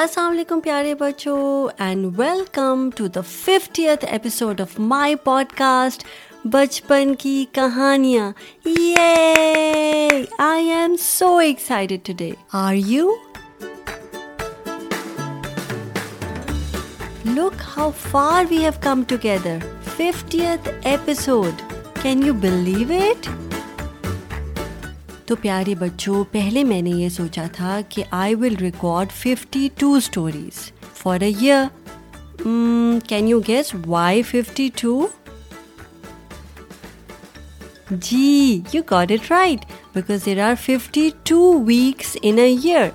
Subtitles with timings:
[0.00, 1.38] السلام علیکم پیارے بچوں
[1.84, 5.14] and welcome to the fiftieth episode of my
[5.56, 6.04] podcast
[6.52, 8.30] بچپن کی کہانیاں
[8.78, 12.30] یہ I am so excited today
[12.62, 13.14] are you
[17.24, 19.58] look how far we have come together
[19.96, 21.62] fiftieth episode
[22.02, 23.28] can you believe it
[25.26, 29.92] تو پیارے بچوں پہلے میں نے یہ سوچا تھا کہ I will record fifty two
[29.94, 30.60] stories
[31.02, 31.32] for a
[33.08, 35.06] can you guess why fifty two
[37.90, 39.64] G you it right
[39.94, 42.88] because there are fifty two weeks in a year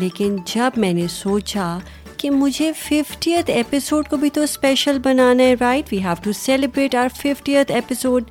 [0.00, 1.76] لیکن جب میں نے سوچا
[2.16, 6.94] کہ مجھے ففٹیتھ ایپیسوڈ کو بھی تو اسپیشل بنانا ہے right we have to celebrate
[6.94, 8.30] our fiftieth episode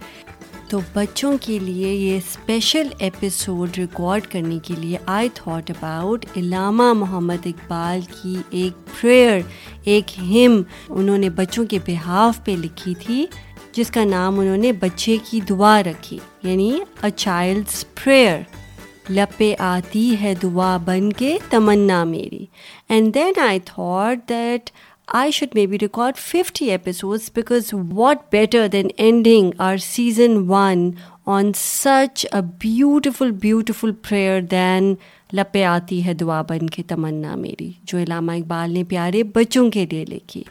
[0.72, 6.84] تو بچوں کے لیے یہ اسپیشل ایپیسوڈ ریکارڈ کرنے کے لیے I thought about Allama
[6.98, 9.40] Muhammad Iqbal کی ایک پریئر
[9.94, 10.62] ایک ہم
[11.02, 13.26] انہوں نے بچوں کے بحاف پہ لکھی تھی
[13.78, 16.72] جس کا نام انہوں نے بچے کی دعا رکھی یعنی
[17.04, 18.40] اے چائلڈس پریئر
[19.10, 22.46] لپے آتی ہے دعا بن کے تمنا میری
[22.90, 24.70] and then I thought that
[25.20, 30.90] I should me be record fifty episodes because what better than ending our season one
[31.36, 34.94] on such a beautiful beautiful prayer then
[35.38, 39.86] لپے آتی ہے دعا بن کے تمنا میری جو علامہ اقبال نے پیارے بچوں کے
[39.92, 40.44] لیے لکھی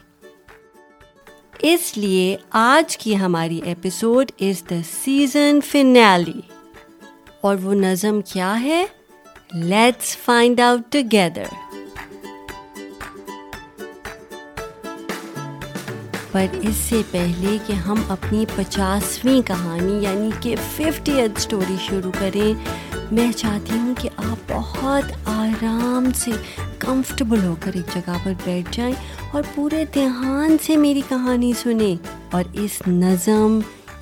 [1.73, 6.39] اس لیے آج کی ہماری episode is the season finale
[7.47, 8.83] اور وہ نظم کیا ہے
[9.53, 11.70] لیٹس فائنڈ آؤٹ ٹوگیدر
[16.33, 22.11] پر اس سے پہلے کہ ہم اپنی پچاسویں کہانی یعنی کہ ففٹی ایتھ اسٹوری شروع
[22.19, 22.53] کریں
[23.15, 26.31] میں چاہتی ہوں کہ آپ بہت آرام سے
[26.79, 28.93] کمفرٹیبل ہو کر ایک جگہ پر بیٹھ جائیں
[29.31, 31.95] اور پورے دھیان سے میری کہانی سنیں
[32.35, 33.59] اور اس نظم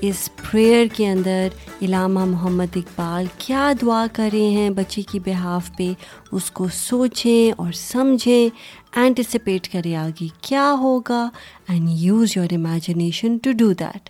[0.09, 1.47] اس پریئر کے اندر
[1.83, 5.91] علامہ محمد اقبال کیا دعا کرے ہیں بچے کی بحاف پہ
[6.35, 8.49] اس کو سوچیں اور سمجھیں
[8.97, 11.27] اینٹیسپیٹ کرے آگے کیا ہوگا
[11.69, 14.09] and use your imagination to do that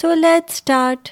[0.00, 1.08] so let start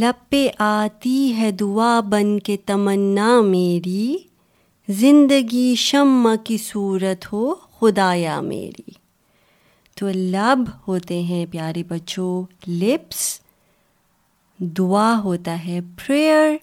[0.00, 4.16] لب پہ آتی ہے دعا بن کے تمنا میری
[5.00, 8.92] زندگی شمع کی صورت ہو خدایا میری
[9.98, 12.32] تو لب ہوتے ہیں پیارے بچوں
[12.68, 13.22] لپس
[14.78, 16.56] دعا ہوتا ہے پریئر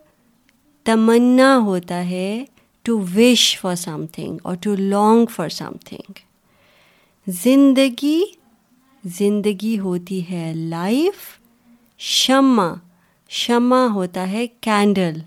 [0.86, 2.44] تمنا ہوتا ہے
[2.89, 6.19] to wish for something اور to long for something
[7.44, 8.22] زندگی
[9.17, 11.25] زندگی ہوتی ہے لائف
[12.13, 12.67] شمع
[13.41, 15.19] شمع ہوتا ہے کینڈل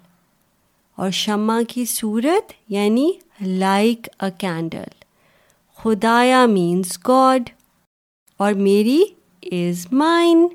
[1.03, 3.07] اور شمع کی صورت یعنی
[3.47, 4.89] لائک اے کینڈل
[5.83, 7.51] خدایا مینس گاڈ
[8.45, 9.01] اور میری
[9.53, 10.47] از مائن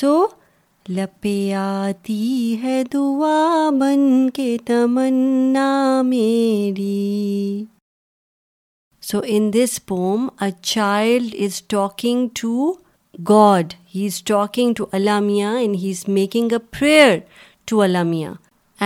[0.00, 0.26] سو
[0.88, 7.64] لپے آتی ہے دعا بن کے تمنا میری
[9.10, 12.72] so in this poem a child is talking to
[13.28, 17.16] God he is talking to الامیہ and he is making a prayer
[17.64, 18.28] to الامیہ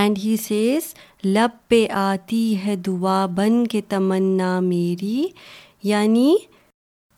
[0.03, 0.94] and he says
[1.69, 5.25] پہ آتی ہے دعا بن کے تمنا میری
[5.84, 6.34] یعنی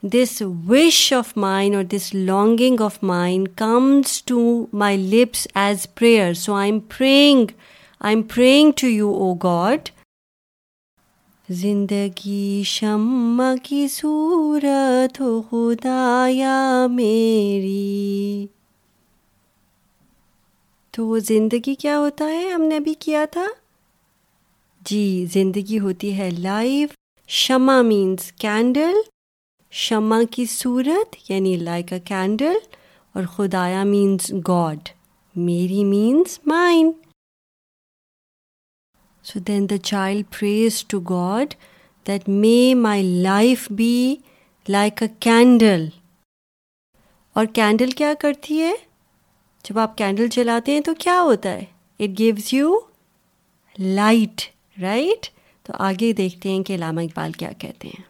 [0.03, 4.39] دس وش آف مائنڈ اور this longing of mind comes to
[4.83, 7.47] my lips as prayer so I am praying
[8.01, 9.89] I am praying to you O God
[11.59, 18.47] زندگی شم کی صورت ہو خدا یا میری
[20.93, 23.47] تو زندگی کیا ہوتا ہے ہم نے بھی کیا تھا
[24.91, 26.93] جی زندگی ہوتی ہے لائف
[27.39, 28.95] شمع مینس کینڈل
[29.71, 32.57] شمع کی صورت یعنی لائک اے کینڈل
[33.15, 34.89] اور خدایا مینس گاڈ
[35.47, 36.91] میری means mine
[39.31, 41.55] so then the child prays to God
[42.09, 44.15] that may my life be
[44.69, 45.89] like a candle
[47.37, 48.73] اور کینڈل کیا کرتی ہے
[49.69, 51.65] جب آپ کینڈل جلاتے ہیں تو کیا ہوتا ہے
[52.05, 52.79] it gives you
[53.79, 54.43] light
[54.83, 55.27] right
[55.67, 58.09] تو آگے دیکھتے ہیں کہ علامہ اقبال کیا کہتے ہیں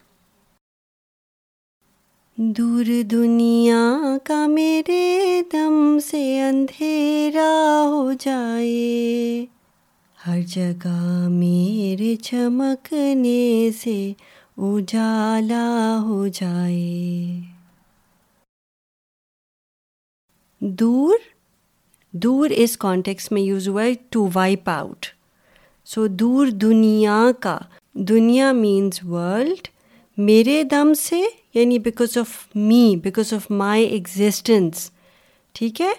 [2.58, 7.48] دور دنیا کا میرے دم سے اندھیرا
[7.90, 9.44] ہو جائے
[10.26, 13.96] ہر جگہ میرے چمکنے سے
[14.68, 15.64] اجالا
[16.06, 17.26] ہو جائے
[20.78, 21.18] دور
[22.24, 25.06] دور اس کانٹیکس میں یوز ہوا ہے ٹو وائپ آؤٹ
[25.94, 27.58] سو دور دنیا کا
[28.12, 29.68] دنیا مینس ورلڈ
[30.30, 31.20] میرے دم سے
[31.54, 34.78] یعنی because of me because of my existence
[35.58, 35.92] ٹھیک ہے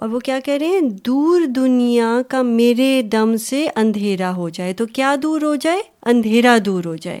[0.00, 4.72] اور وہ کیا کہہ رہے ہیں دور دنیا کا میرے دم سے اندھیرا ہو جائے
[4.80, 5.82] تو کیا دور ہو جائے
[6.12, 7.20] اندھیرا دور ہو جائے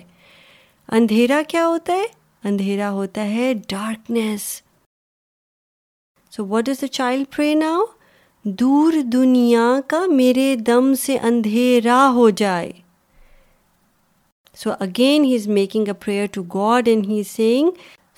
[0.98, 2.06] اندھیرا کیا ہوتا ہے
[2.48, 4.42] اندھیرا ہوتا ہے darkness
[6.36, 7.84] so what is the child pray now
[8.60, 12.70] دور دنیا کا میرے دم سے اندھیرا ہو جائے
[14.62, 17.70] so again he is making a prayer to God and he saying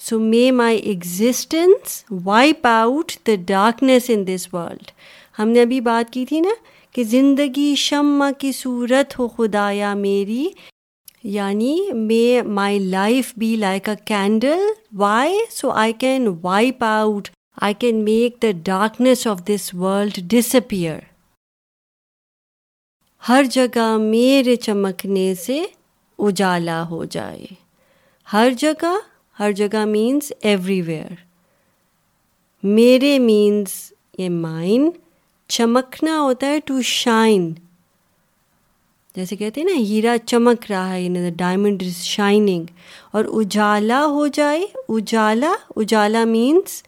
[0.09, 4.91] so may my existence wipe out the darkness in this world
[5.39, 6.51] ہم نے ابھی بات کی تھی نا
[6.95, 10.47] کہ زندگی شمع کی صورت ہو خدایا میری
[11.37, 14.61] یعنی may my life be like a candle
[14.99, 17.29] why so I can wipe out
[17.67, 20.19] I can make the darkness of this world
[20.55, 20.99] disappear
[23.29, 25.59] ہر جگہ میرے چمکنے سے
[26.27, 27.47] اجالا ہو جائے
[28.33, 28.95] ہر جگہ
[29.41, 31.15] ہر جگہ مینس ایوری ویئر
[32.77, 33.71] میرے مینس
[34.19, 34.89] یہ مائن
[35.57, 37.53] چمکنا ہوتا ہے ٹو شائن
[39.17, 42.67] جیسے کہتے ہیں نا ہیرا چمک رہا ہے ڈائمنڈ از شائننگ
[43.17, 46.83] اور اجالا ہو جائے اجالا اجالا مینس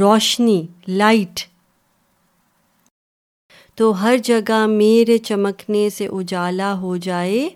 [0.00, 1.40] روشنی لائٹ
[3.78, 7.48] تو ہر جگہ میرے چمکنے سے اجالا ہو جائے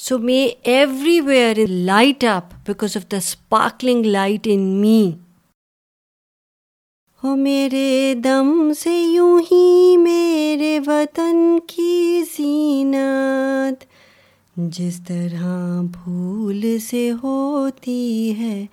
[0.00, 0.34] so may
[1.26, 5.00] everywhere light up because of the sparkling light in me
[7.22, 8.52] ہو میرے دم
[8.82, 11.36] سے یوں ہی میرے وطن
[11.68, 13.82] کی زینت
[14.76, 15.48] جس طرح
[15.94, 17.98] پھول سے ہوتی
[18.40, 18.64] ہے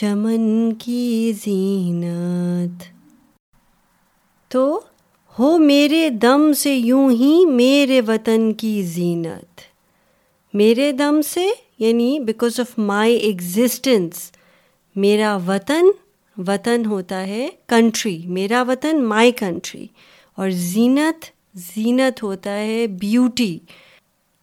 [0.00, 2.82] چمن کی زینت
[4.52, 4.64] تو
[5.38, 9.70] ہو میرے دم سے یوں ہی میرے وطن کی زینت
[10.60, 11.46] میرے دم سے
[11.78, 14.16] یعنی بیکاز آف مائی ایگزٹینس
[15.04, 15.86] میرا وطن
[16.48, 19.86] وطن ہوتا ہے کنٹری میرا وطن مائی کنٹری
[20.38, 21.24] اور زینت
[21.74, 23.56] زینت ہوتا ہے beauty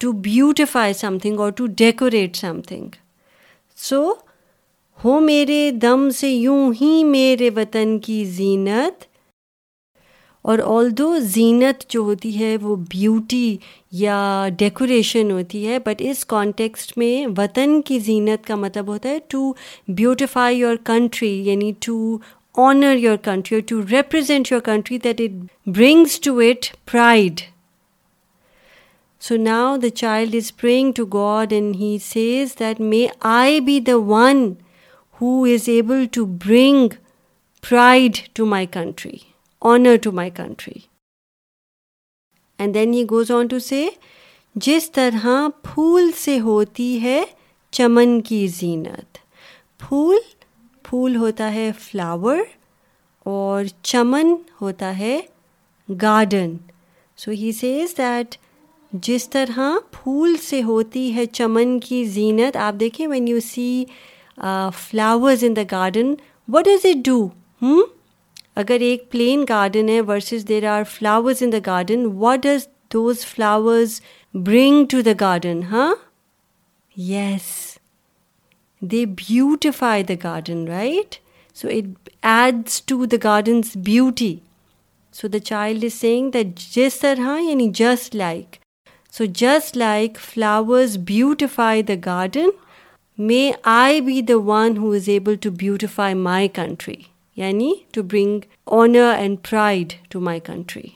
[0.01, 2.87] to beautify something اور to decorate something
[3.89, 4.03] so
[5.03, 9.08] ہو میرے دم سے یوں ہی میرے وطن کی زینت
[10.47, 13.55] اور آل دو زینت جو ہوتی ہے وہ بیوٹی
[14.01, 14.19] یا
[14.57, 19.51] ڈیکوریشن ہوتی ہے بٹ اس کانٹیکسٹ میں وطن کی زینت کا مطلب ہوتا ہے ٹو
[19.97, 21.95] بیوٹیفائی یور کنٹری یعنی ٹو
[22.67, 27.41] آنر یور کنٹری اور to represent your country that it brings to it pride
[29.27, 33.79] so now the child is bring to God and he says that may I be
[33.87, 34.51] the one
[35.21, 36.87] who is able to bring
[37.69, 39.17] pride to my country
[39.67, 40.79] honour to my country
[42.57, 43.87] and then he goes on to say
[44.65, 45.25] جس طرح
[45.63, 47.21] پھول سے ہوتی ہے
[47.77, 49.17] چمن کی زینت
[49.81, 50.17] پھول
[50.83, 52.37] پھول ہوتا ہے فلاور
[53.29, 55.19] اور چمن ہوتا ہے
[56.01, 56.55] garden
[57.17, 58.35] so he says that
[59.07, 59.59] جس طرح
[60.01, 63.83] پھول سے ہوتی ہے چمن کی زینت آپ دیکھیں when you see
[64.85, 66.13] flowers in the garden
[66.53, 67.21] what does it do
[67.61, 67.83] ہوں
[68.61, 73.25] اگر ایک پلین گارڈن ہے versus there are flowers in the garden what does those
[73.33, 73.99] flowers
[74.45, 75.93] bring to the garden ہاں
[77.07, 77.47] yes
[78.91, 81.15] they beautify the garden right
[81.57, 84.35] so it adds to the garden's beauty
[85.19, 88.55] so the child is seeing the جس ہاں یعنی just like
[89.17, 92.49] so just like flowers beautify the garden
[93.27, 96.95] may I be the one who is able to beautify my country
[97.35, 98.39] یعنی to bring
[98.81, 100.87] honour and pride to my country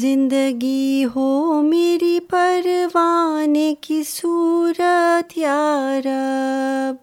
[0.00, 1.28] زندگی ہو
[1.62, 6.96] میری پروانے کی صورت یارب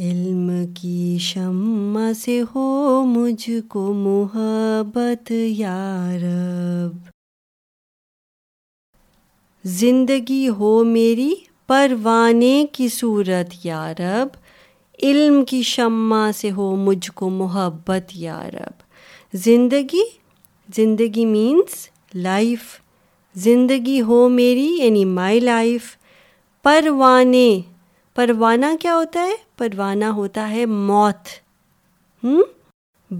[0.00, 0.50] علم
[0.80, 2.66] کی شمع سے ہو
[3.08, 7.08] مجھ کو محبت یارب
[9.78, 11.30] زندگی ہو میری
[11.68, 14.36] پروانے کی صورت یارب
[15.02, 18.82] علم کی شمع سے ہو مجھ کو محبت یا رب
[19.44, 20.02] زندگی
[20.76, 21.74] زندگی مینس
[22.22, 22.78] لائف
[23.44, 25.84] زندگی ہو میری یعنی مائی لائف
[26.64, 27.48] پروانے
[28.14, 31.28] پروانہ کیا ہوتا ہے پروانہ ہوتا ہے موت
[32.24, 32.42] ہوں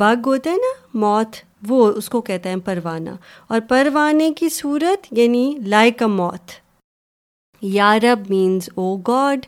[0.00, 1.36] بگ ہوتا ہے نا موت
[1.68, 3.10] وہ اس کو کہتا ہے پروانہ
[3.48, 6.50] اور پروانے کی صورت یعنی لائک اے موت
[7.62, 9.46] یارب مینس او گاڈ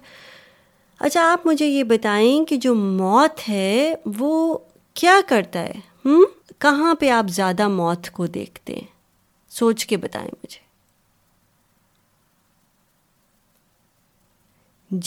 [1.07, 4.33] اچھا آپ مجھے یہ بتائیں کہ جو موت ہے وہ
[5.01, 5.73] کیا کرتا ہے
[6.05, 6.23] ہوں
[6.63, 8.87] کہاں پہ آپ زیادہ موت کو دیکھتے ہیں
[9.57, 10.61] سوچ کے بتائیں مجھے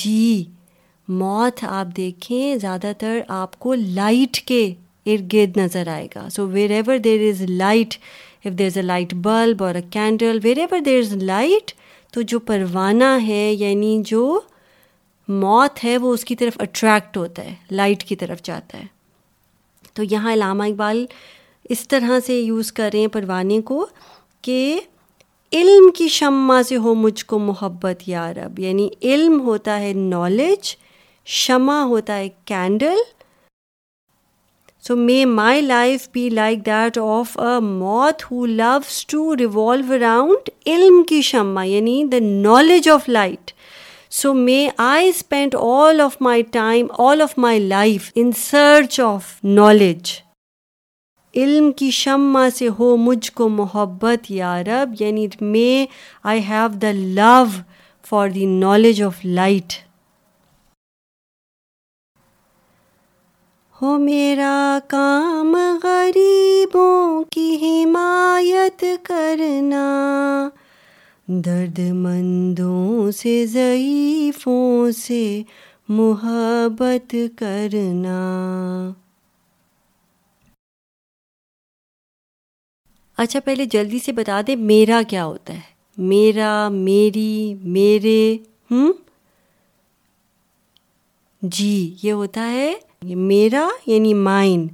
[0.02, 0.44] جی
[1.22, 4.62] موت آپ دیکھیں زیادہ تر آپ کو لائٹ کے
[5.12, 6.48] ارد گرد نظر آئے گا so
[6.80, 7.94] wherever there is light
[8.46, 11.72] if there is a light bulb اور a candle wherever there is light
[12.14, 14.26] تو جو پروانہ ہے یعنی جو
[15.28, 18.84] موت ہے وہ اس کی طرف اٹریکٹ ہوتا ہے لائٹ کی طرف جاتا ہے
[19.94, 21.06] تو یہاں علامہ اقبال
[21.76, 23.86] اس طرح سے یوز کر رہے ہیں پروانے کو
[24.48, 24.80] کہ
[25.58, 30.76] علم کی شمع سے ہو مجھ کو محبت یا رب یعنی علم ہوتا ہے نالج
[31.42, 32.98] شمع ہوتا ہے candle
[34.88, 40.50] so may my life be like that of a moth who loves to revolve around
[40.74, 43.52] علم کی شمع یعنی the knowledge of light
[44.20, 49.26] so may I spend all of my time all of my life in search of
[49.44, 50.12] knowledge
[51.42, 55.68] علم کی شمع سے ہو مجھ کو محبت یا رب یعنی may
[56.34, 57.44] I have the love
[58.10, 59.74] for the knowledge of light
[63.82, 64.58] ہو میرا
[64.96, 69.86] کام غریبوں کی حمایت کرنا
[71.30, 75.22] درد مندوں سے ضعیفوں سے
[75.98, 78.18] محبت کرنا
[83.24, 88.22] اچھا پہلے جلدی سے بتا دیں میرا کیا ہوتا ہے میرا میری میرے
[88.72, 88.94] ہوں
[91.58, 92.74] جی یہ ہوتا ہے
[93.16, 94.68] میرا یعنی مائن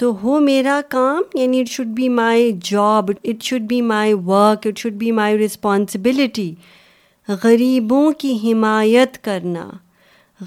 [0.00, 4.66] تو ہو میرا کام یعنی it should be my job it should be my work
[4.66, 6.52] it should be my responsibility
[7.42, 9.68] غریبوں کی حمایت کرنا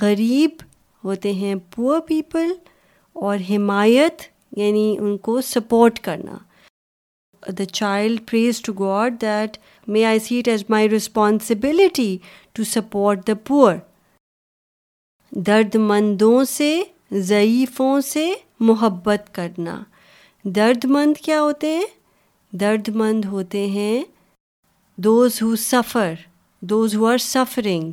[0.01, 0.63] غریب
[1.03, 2.51] ہوتے ہیں پور پیپل
[3.23, 4.21] اور حمایت
[4.61, 6.37] یعنی ان کو سپورٹ کرنا
[7.59, 9.57] the child prays to God that
[9.91, 12.17] may I see it as my responsibility
[12.53, 13.75] to support the poor
[15.45, 16.73] درد مندوں سے
[17.21, 18.29] ضعیفوں سے
[18.67, 19.75] محبت کرنا
[20.55, 21.85] درد مند کیا ہوتے ہیں
[22.59, 24.03] درد مند ہوتے ہیں
[25.03, 26.13] those who suffer
[26.71, 27.91] those who are suffering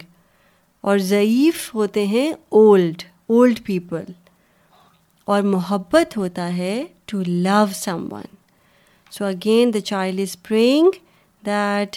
[0.89, 4.05] اور ضعیف ہوتے ہیں اولڈ اولڈ پیپل
[5.33, 7.65] اور محبت ہوتا ہے to love
[8.13, 8.27] someone
[9.19, 10.91] so again the child is praying
[11.47, 11.97] that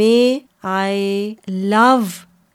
[0.00, 0.38] may
[0.76, 1.34] I
[1.70, 1.96] love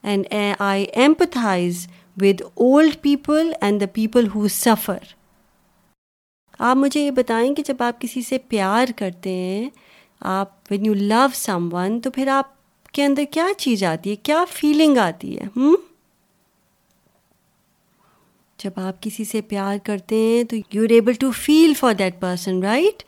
[0.04, 0.28] and
[0.60, 1.88] I empathize
[2.22, 4.98] with old people and the people who suffer
[6.70, 9.70] آپ مجھے یہ بتائیں کہ جب آپ کسی سے پیار کرتے ہیں
[10.36, 12.58] آپ when you love someone تو پھر آپ
[12.94, 15.76] کے اندر کیا چیز آتی ہے کیا فیلنگ آتی ہے ہوں
[18.64, 22.20] جب آپ کسی سے پیار کرتے ہیں تو you are able to feel for that
[22.20, 23.04] person right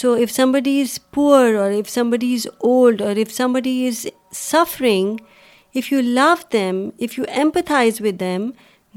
[0.00, 4.06] so if somebody is poor or if somebody is old or if somebody is
[4.36, 5.16] suffering
[5.78, 8.42] if you love them if you empathize with them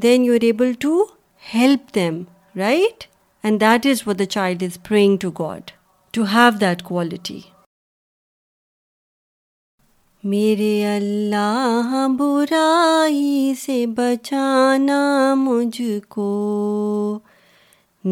[0.04, 0.92] then you are able to
[1.54, 2.16] help them
[2.58, 3.04] right
[3.44, 5.72] and that is what the child is praying to God
[6.16, 7.40] to have that quality
[10.34, 15.02] میرے اللہ برائی سے بچانا
[15.38, 15.82] مجھ
[16.16, 16.32] کو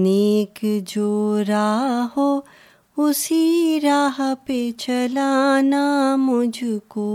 [0.04, 0.64] نیک
[0.96, 2.30] جو راہ ہو
[3.08, 5.84] اسی راہ پہ چلانا
[6.20, 6.64] مجھ
[6.96, 7.06] کو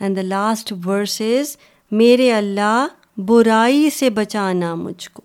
[0.00, 1.56] and the last verse is
[2.00, 2.86] میرے اللہ
[3.28, 5.22] برائی سے بچانا مجھ کو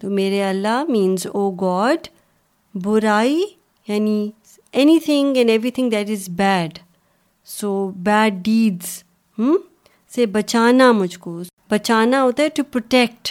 [0.00, 2.06] تو میرے اللہ مینز او گاڈ
[2.84, 3.40] برائی
[3.88, 4.30] یعنی
[5.04, 6.78] anything and everything that is bad
[7.58, 7.70] so
[8.08, 9.02] bad deeds
[10.14, 13.28] سے بچانا مجھ کو بچانا ہوتا ہے to protect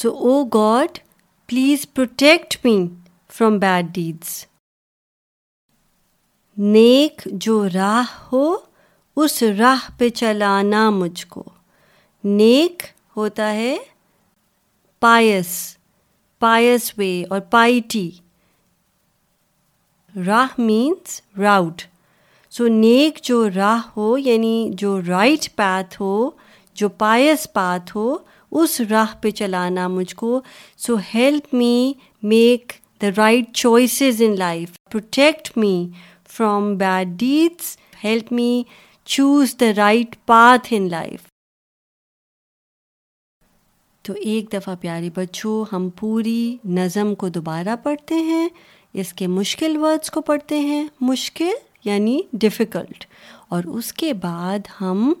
[0.00, 0.98] so O God
[1.48, 2.76] please protect me
[3.38, 4.44] from bad deeds
[6.60, 8.46] نیک جو راہ ہو
[9.22, 11.42] اس راہ پہ چلانا مجھ کو
[12.24, 12.82] نیک
[13.16, 13.76] ہوتا ہے
[15.00, 15.48] پائس
[16.40, 18.08] پائس وے اور پائٹی
[20.26, 21.82] راہ مینس راؤٹ
[22.56, 26.28] سو نیک جو راہ ہو یعنی جو رائٹ پاتھ ہو
[26.80, 28.16] جو پائس پاتھ ہو
[28.62, 30.40] اس راہ پہ چلانا مجھ کو
[30.86, 31.92] so help me
[32.34, 32.72] make
[33.02, 35.74] the right choices in life protect me
[36.38, 38.52] from bad deeds help me
[39.12, 41.20] choose the right path in life
[44.06, 46.40] تو ایک دفعہ پیارے بچوں ہم پوری
[46.78, 48.48] نظم کو دوبارہ پڑھتے ہیں
[49.02, 51.50] اس کے مشکل ورڈس کو پڑھتے ہیں مشکل
[51.84, 53.04] یعنی ڈفیکلٹ
[53.54, 55.12] اور اس کے بعد ہم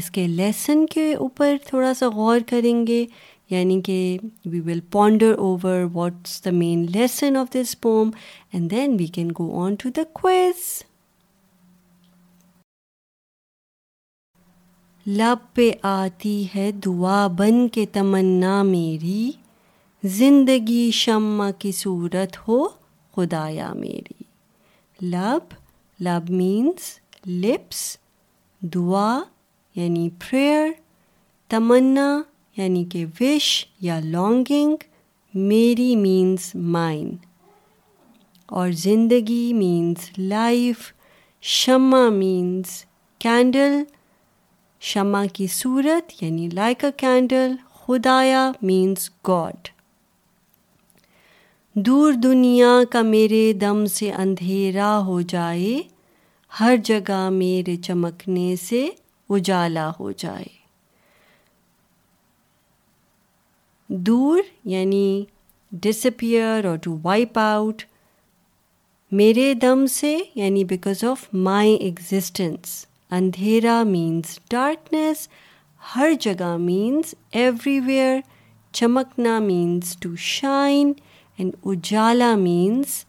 [0.00, 3.04] اس کے لیسن کے اوپر تھوڑا سا غور کریں گے
[3.52, 3.96] یعنی کہ
[4.50, 8.10] we will ponder over what's the main lesson of this poem
[8.52, 10.62] and then we can go on to the cause
[15.18, 19.30] لب پہ آتی ہے دعا بن کے تمنا میری
[20.18, 22.62] زندگی شمع کی صورت ہو
[23.16, 24.22] خدایا میری
[25.10, 25.54] لب
[26.04, 26.88] لب مینس
[27.46, 27.80] لپس
[28.74, 29.12] دعا
[29.80, 30.68] یعنی پریئر
[31.50, 32.08] تمنا
[32.56, 33.46] یعنی کہ وش
[33.82, 34.74] یا لانگنگ
[35.48, 37.14] میری مینس مائن
[38.60, 40.90] اور زندگی مینس لائف
[41.56, 42.82] شمع مینس
[43.24, 43.82] کینڈل
[44.90, 47.52] شمع کی صورت یعنی لائک اے کینڈل
[47.86, 49.68] خدایا مینس گاڈ
[51.86, 55.74] دور دنیا کا میرے دم سے اندھیرا ہو جائے
[56.60, 58.88] ہر جگہ میرے چمکنے سے
[59.34, 60.60] اجالا ہو جائے
[64.00, 65.06] دور یعنی
[65.82, 67.82] ڈسپیئر اور ٹو وائپ آؤٹ
[69.20, 72.74] میرے دم سے یعنی بیکاز آف مائی ایگزٹینس
[73.16, 75.26] اندھیرا مینس ڈارکنیس
[75.94, 78.16] ہر جگہ مینس ایوری ویئر
[78.80, 80.92] چمکنا مینس ٹو شائن
[81.38, 83.04] اینڈ اجالا مینس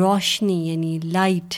[0.00, 1.54] روشنی یعنی لائٹ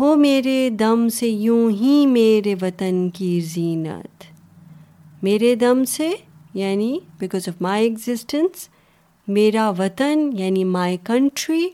[0.00, 4.27] ہو میرے دم سے یوں ہی میرے وطن کی زینت
[5.22, 6.08] میرے دم سے
[6.54, 8.68] یعنی بیکاز آف مائی ایگزسٹنس
[9.36, 11.68] میرا وطن یعنی مائی کنٹری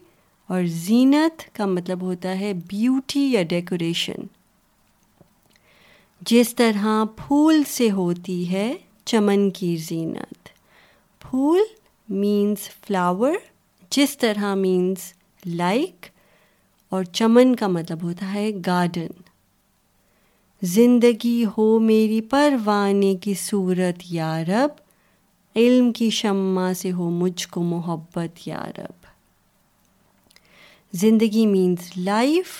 [0.52, 4.26] اور زینت کا مطلب ہوتا ہے بیوٹی یا ڈیکوریشن
[6.30, 6.86] جس طرح
[7.16, 8.72] پھول سے ہوتی ہے
[9.06, 10.48] چمن کی زینت
[11.28, 11.60] پھول
[12.20, 13.34] مینس فلاور
[13.96, 15.12] جس طرح مینس
[15.56, 16.06] لائک
[16.94, 19.22] اور چمن کا مطلب ہوتا ہے گارڈن
[20.72, 24.76] زندگی ہو میری پروانے کی صورت یارب
[25.60, 29.06] علم کی شمع سے ہو مجھ کو محبت یارب
[31.02, 32.50] زندگی مینس لائف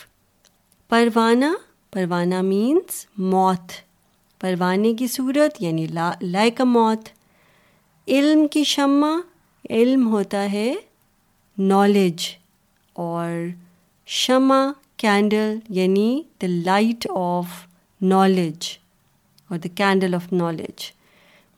[0.91, 1.45] پروانہ
[1.93, 3.73] پروانہ مینس موت
[4.41, 5.87] پروانے کی صورت یعنی
[6.21, 7.09] لائک اے موت
[8.17, 9.15] علم کی شمع
[9.77, 10.73] علم ہوتا ہے
[11.73, 12.29] نالج
[13.07, 13.31] اور
[14.23, 14.65] شمع
[15.07, 16.09] کینڈل یعنی
[16.43, 17.65] دا لائٹ آف
[18.13, 18.67] نالج
[19.51, 20.85] اور دا کینڈل آف نالج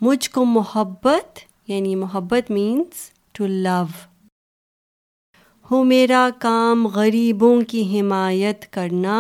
[0.07, 1.39] مجھ کو محبت
[1.71, 3.83] یعنی محبت مینس ٹو لو
[5.71, 9.19] ہو میرا کام غریبوں کی حمایت کرنا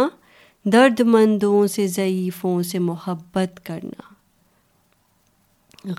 [0.72, 4.12] درد مندوں سے ضعیفوں سے محبت کرنا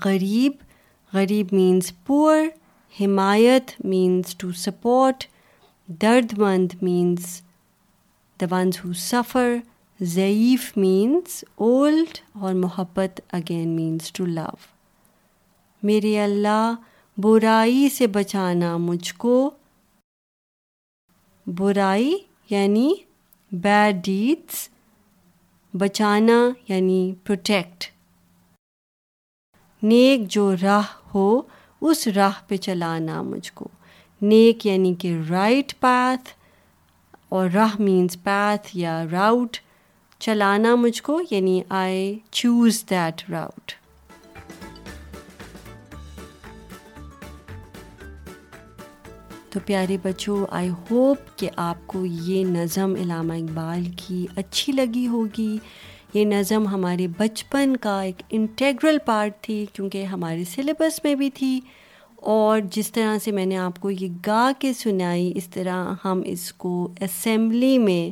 [0.04, 0.52] غریب
[1.14, 2.36] غریب مینس پور
[3.00, 5.24] حمایت مینس ٹو سپورٹ
[6.02, 7.40] درد مند means
[8.40, 9.56] the ones who suffer
[10.06, 14.48] ضعیف مینس اولڈ اور محبت اگین مینس ٹو لو
[15.86, 16.74] میرے اللہ
[17.22, 19.32] برائی سے بچانا مجھ کو
[21.58, 22.12] برائی
[22.50, 22.92] یعنی
[23.62, 24.68] بیڈ ڈیڈس
[25.78, 26.34] بچانا
[26.68, 27.84] یعنی پروٹیکٹ
[29.84, 31.30] نیک جو راہ ہو
[31.90, 33.68] اس راہ پہ چلانا مجھ کو
[34.22, 36.28] نیک یعنی کہ رائٹ پیتھ
[37.34, 39.56] اور راہ مینس پیتھ یا راؤٹ
[40.24, 43.72] چلانا مجھ کو یعنی آئی چوز دیٹ راؤٹ
[49.52, 55.06] تو پیارے بچوں آئی ہوپ کہ آپ کو یہ نظم علامہ اقبال کی اچھی لگی
[55.12, 55.56] ہوگی
[56.14, 61.58] یہ نظم ہمارے بچپن کا ایک انٹیگرل پارٹ تھی کیونکہ ہمارے سلیبس میں بھی تھی
[62.34, 66.22] اور جس طرح سے میں نے آپ کو یہ گا کے سنائی اس طرح ہم
[66.32, 68.10] اس کو اسمبلی میں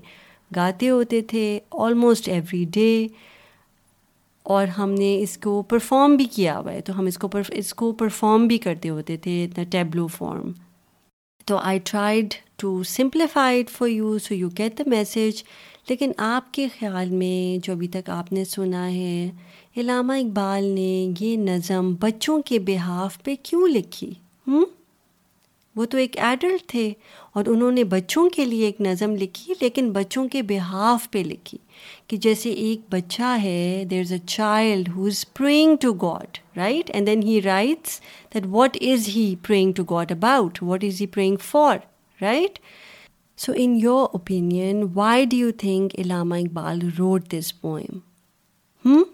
[0.57, 1.49] گاتے ہوتے تھے
[1.85, 3.07] آلموسٹ ایوری ڈے
[4.55, 7.73] اور ہم نے اس کو پرفارم بھی کیا ہوا ہے تو ہم اس کو اس
[7.81, 10.53] کو پرفارم بھی کرتے ہوتے تھے اتنا ٹیبلو فارم
[11.47, 15.43] تو I tried to simplified for you so you get the message
[15.89, 19.31] لیکن آپ کے خیال میں جو ابھی تک آپ نے سنا ہے
[19.81, 24.11] علامہ اقبال نے یہ نظم بچوں کے بحاف پہ کیوں لکھی
[24.49, 24.65] ہوں
[25.77, 26.93] وہ تو ایک ایڈلٹ تھے
[27.37, 31.59] اور انہوں نے بچوں کے لیے ایک نظم لکھی لیکن بچوں کے بحاف پہ لکھی
[32.09, 33.59] کہ جیسے ایک بچہ ہے
[33.91, 38.01] there is a child who is praying to God right and then he writes
[38.35, 41.77] that what is he praying to God about what is he praying for
[42.23, 42.59] right
[43.45, 47.99] so in your opinion why do you think Allama Iqbal road this poem
[48.89, 49.05] ہوں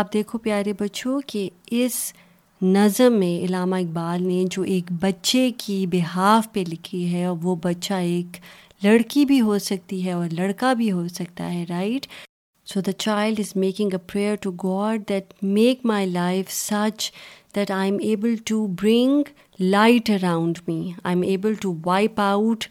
[0.00, 1.48] آپ دیکھو پیارے بچوں کہ
[1.84, 2.02] اس
[2.62, 7.54] نظم میں علامہ اقبال نے جو ایک بچے کی بہاف پہ لکھی ہے اور وہ
[7.62, 8.36] بچہ ایک
[8.84, 12.06] لڑکی بھی ہو سکتی ہے اور لڑکا بھی ہو سکتا ہے right
[12.72, 17.10] so the child is making a prayer to God that make my life such
[17.56, 19.28] that I am able to bring
[19.60, 22.64] light around me I am able to wipe out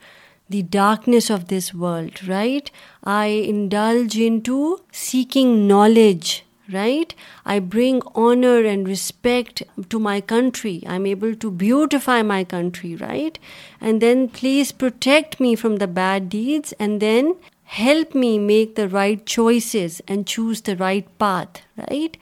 [0.54, 2.70] the darkness of this world right
[3.18, 4.76] I indulge in to
[5.08, 6.36] seeking knowledge
[6.74, 7.14] right
[7.52, 12.96] I bring honour and respect to my country I am able to beautify my country
[13.00, 13.38] right
[13.82, 17.32] and then please protect me from the bad deeds and then
[17.80, 22.18] help me make the right choices and choose the right path right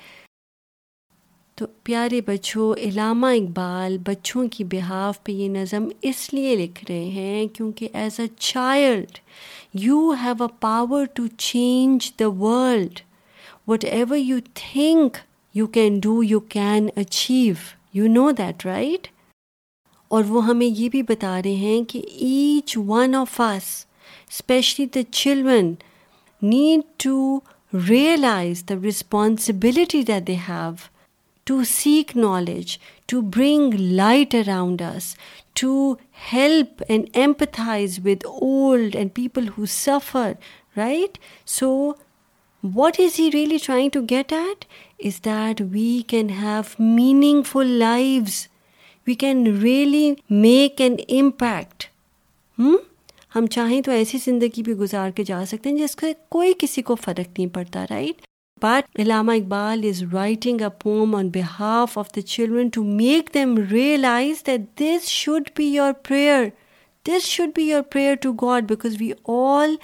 [1.60, 7.04] تو پیارے بچوں علامہ اقبال بچوں کی behalf پہ یہ نظم اس لیے لکھ رہے
[7.16, 9.18] ہیں کیونکہ as a child
[9.84, 13.00] you have a power to change the world
[13.92, 15.18] whatever you think
[15.56, 17.54] you can do you can achieve
[17.94, 19.08] you know that right
[20.14, 23.64] اور وہ ہمیں یہ بھی بتا رہے ہیں کہ each one of us
[24.30, 25.74] especially the children
[26.42, 27.40] need to
[27.90, 30.72] realize the responsibility that they have
[31.50, 32.78] to seek knowledge
[33.12, 35.16] to bring light around us
[35.62, 35.94] to
[36.34, 40.32] help and empathize with old and people who suffer
[40.78, 41.18] right
[41.60, 41.72] so
[42.74, 44.66] what is he really trying to get at
[45.06, 46.62] is that we can have
[47.52, 48.34] meaningful lives
[49.08, 50.10] we can really
[50.42, 51.84] make an impact
[53.36, 56.82] ہم چاہیں تو ایسی زندگی بھی گزار کے جا سکتے ہیں جس کا کوئی کسی
[56.90, 58.22] کو فرق نہیں پڑتا right
[58.64, 63.58] but Allama Iqbal is writing a poem on behalf of the children to make them
[63.72, 66.46] realize that this should be your prayer
[67.08, 69.76] this should be your prayer to God because we all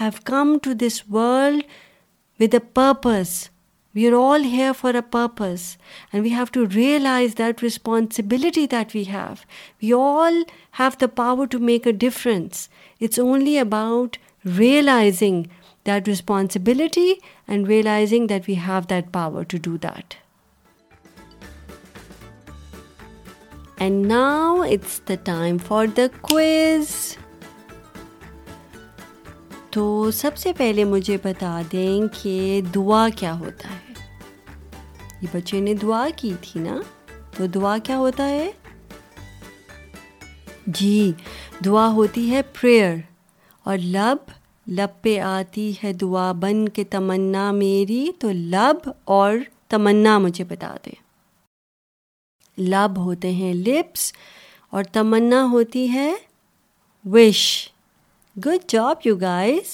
[0.00, 1.62] have come to this world
[2.38, 3.50] with a purpose.
[3.94, 5.76] We are all here for a purpose,
[6.12, 9.44] and we have to realize that responsibility that we have.
[9.82, 10.44] We all
[10.82, 12.70] have the power to make a difference.
[13.00, 15.50] It's only about realizing
[15.84, 20.16] that responsibility and realizing that we have that power to do that.
[23.76, 27.10] And now it's the time for the quiz.
[29.72, 31.90] تو سب سے پہلے مجھے بتا دیں
[32.22, 33.92] کہ دعا کیا ہوتا ہے
[35.20, 36.74] یہ بچے نے دعا کی تھی نا
[37.36, 38.50] تو دعا کیا ہوتا ہے
[40.78, 41.12] جی
[41.64, 42.94] دعا ہوتی ہے پریئر
[43.68, 44.30] اور لب
[44.78, 49.36] لب پہ آتی ہے دعا بن کے تمنا میری تو لب اور
[49.74, 50.94] تمنا مجھے بتا دیں
[52.68, 54.12] لب ہوتے ہیں لپس
[54.72, 56.12] اور تمنا ہوتی ہے
[57.12, 57.44] wish
[58.44, 59.70] good job you guys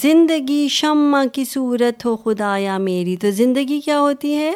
[0.00, 4.52] زندگی شمع کی صورت ہو خدا یا میری تو زندگی کیا ہوتی ہے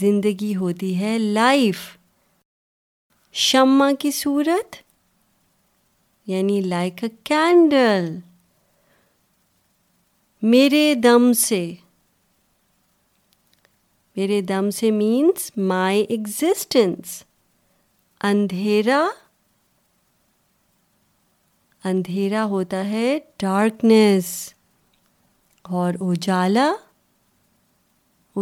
[0.00, 1.78] زندگی ہوتی ہے لائف
[3.46, 4.76] شمع کی صورت
[6.30, 8.08] یعنی لائک اے کینڈل
[10.52, 11.60] میرے دم سے
[14.16, 17.22] میرے دم سے مینس مائی ایگزٹینس
[18.30, 19.04] اندھیرا
[21.88, 24.26] اندھیرا ہوتا ہے ڈارکنیس
[25.80, 26.70] اور اجالا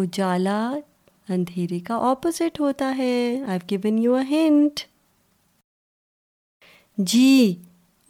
[0.00, 0.59] اجالا
[1.35, 3.14] اندھیرے کا اپوزٹ ہوتا ہے
[3.50, 4.81] آئی گیون یو ہنٹ
[7.12, 7.33] جی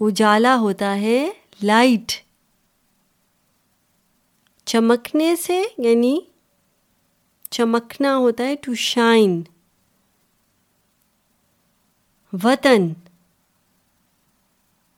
[0.06, 1.18] اجالا ہوتا ہے
[1.62, 2.12] لائٹ
[4.72, 6.16] چمکنے سے یعنی
[7.56, 9.40] چمکنا ہوتا ہے ٹو شائن
[12.42, 12.92] وطن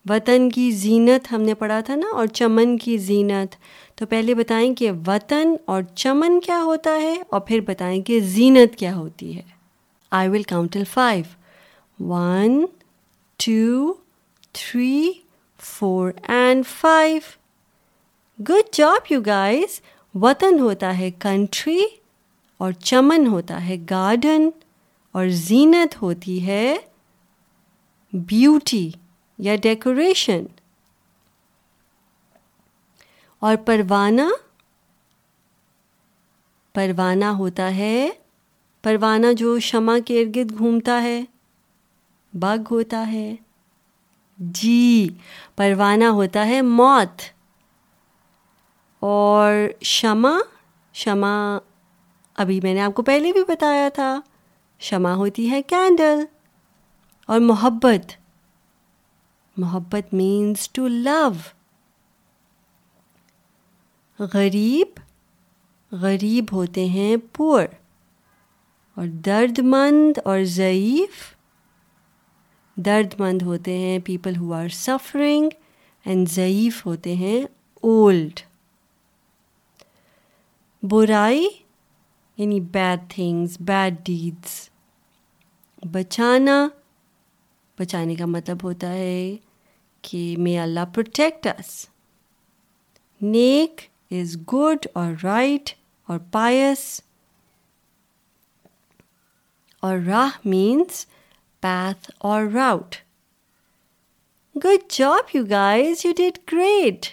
[0.08, 3.54] وطن کی زینت ہم نے پڑھا تھا نا اور چمن کی زینت
[3.98, 8.76] تو پہلے بتائیں کہ وطن اور چمن کیا ہوتا ہے اور پھر بتائیں کہ زینت
[8.78, 9.42] کیا ہوتی ہے
[10.18, 12.64] I will count till five one
[13.44, 13.92] two
[14.58, 15.10] three
[15.72, 17.20] four and five
[18.48, 19.80] good job you guys
[20.22, 21.84] وطن ہوتا ہے کنٹری
[22.62, 24.48] اور چمن ہوتا ہے گارڈن
[25.16, 26.74] اور زینت ہوتی ہے
[28.28, 28.88] بیوٹی
[29.46, 30.44] یا ڈیکوریشن
[33.46, 34.26] اور پروانہ
[36.74, 38.08] پروانہ ہوتا ہے
[38.82, 41.20] پروانہ جو شمع کے ارد گھومتا ہے
[42.42, 43.34] بگ ہوتا ہے
[44.58, 45.08] جی
[45.56, 47.22] پروانہ ہوتا ہے موت
[49.04, 49.52] اور
[49.84, 50.32] شمع
[51.04, 51.34] شمع
[52.42, 54.18] ابھی میں نے آپ کو پہلے بھی بتایا تھا
[54.90, 56.24] شمع ہوتی ہے کینڈل
[57.32, 58.12] اور محبت
[59.62, 61.28] محبت مینس ٹو لو
[64.32, 64.98] غریب
[66.00, 67.64] غریب ہوتے ہیں پور
[68.98, 71.22] اور درد مند اور ضعیف
[72.86, 75.48] درد مند ہوتے ہیں people who are suffering
[76.06, 77.40] and ضعیف ہوتے ہیں
[77.88, 78.40] اولڈ
[80.90, 81.46] برائی
[82.36, 84.68] یعنی بیڈ تھنگس بیڈ ڈیڈس
[85.92, 86.66] بچانا
[87.78, 89.36] بچانے کا مطلب ہوتا ہے
[90.08, 91.70] کہ may Allah protect us
[93.34, 93.80] neck
[94.20, 95.70] is good or right
[96.10, 96.78] or pious
[99.86, 101.04] or راہ means
[101.60, 102.94] path or route
[104.64, 107.06] good job you guys you did great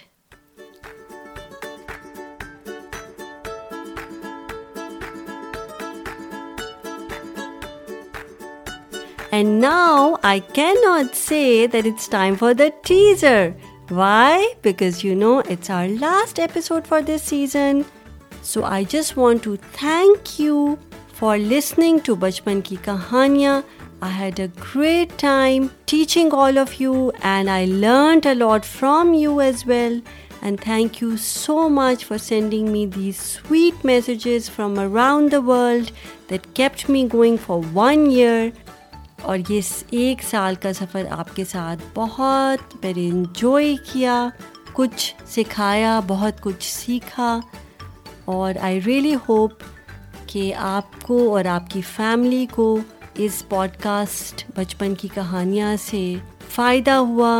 [9.42, 13.54] And now I cannot say that it's time for the teaser.
[14.00, 14.34] Why?
[14.66, 17.84] Because it's our last episode for this season.
[18.42, 20.78] So I just want to thank you
[21.14, 23.64] for listening to Bachpan Ki Kahaniyan.
[24.00, 26.94] I had a great time teaching all of you
[27.34, 30.00] and I learned a lot from you as well.
[30.40, 35.90] And thank you so much for sending me these sweet messages from around the world
[36.28, 38.42] that kept me going for 1 year.
[39.28, 39.60] اور یہ
[39.98, 44.16] ایک سال کا سفر آپ کے ساتھ بہت میں نے انجوائے کیا
[44.72, 47.38] کچھ سکھایا بہت کچھ سیکھا
[48.34, 49.62] اور آئی ریئلی ہوپ
[50.32, 52.76] کہ آپ کو اور آپ کی فیملی کو
[53.26, 56.04] اس پوڈ کاسٹ بچپن کی کہانیاں سے
[56.54, 57.34] فائدہ ہوا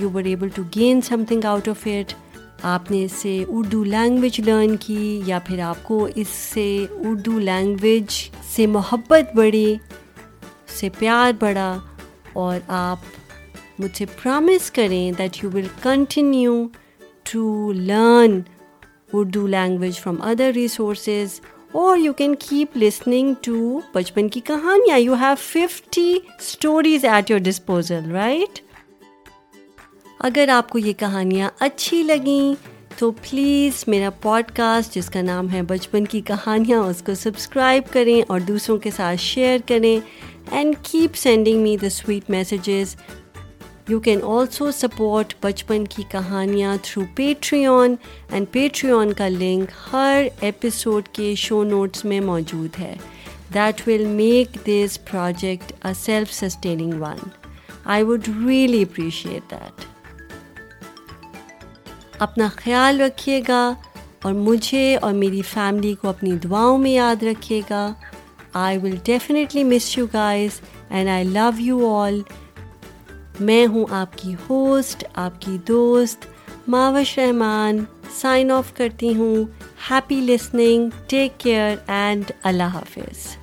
[0.00, 2.12] you were able to gain something out of it
[2.74, 6.66] آپ نے اس سے اردو لینگویج لرن کی یا پھر آپ کو اس سے
[7.04, 8.12] اردو لینگویج
[8.54, 9.74] سے محبت بڑھی
[10.78, 11.78] سے پیار بڑھا
[12.42, 13.04] اور آپ
[13.82, 16.54] مجھے پرامس کریں that you will continue
[17.32, 18.40] to learn
[19.12, 21.40] Urdu language from other resources
[21.82, 27.40] اور you can keep listening to بچپن کی کہانیاں you have fifty stories at your
[27.44, 28.58] disposal right
[30.28, 35.46] اگر آپ کو یہ کہانیاں اچھی لگیں تو پلیز میرا پوڈ کاسٹ جس کا نام
[35.52, 39.98] ہے بچپن کی کہانیاں اس کو سبسکرائب کریں اور دوسروں کے ساتھ شیئر کریں
[40.58, 42.94] and keep sending me the sweet messages
[43.88, 47.94] you can also support بچپن کی Kahaniyan through Patreon
[48.32, 52.94] and Patreon کا لنک ہر ایپیسوڈ کے شو نوٹس میں موجود ہے
[53.54, 57.28] that will make this project a self sustaining one
[57.94, 59.84] I would really appreciate that
[62.28, 63.64] اپنا خیال رکھیے گا
[64.24, 67.90] اور مجھے اور میری فیملی کو اپنی دعاؤں میں یاد رکھیے گا
[68.60, 72.20] I will definitely miss you guys and I love you all
[73.48, 76.26] میں ہوں آپ کی ہوسٹ آپ کی دوست
[76.70, 77.84] معاوش رحمان
[78.20, 79.44] سائن آف کرتی ہوں
[79.90, 83.41] happy listening take care and Allah حافظ